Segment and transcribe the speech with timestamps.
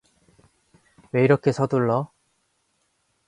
[1.11, 2.11] 왜 이렇게 서둘러?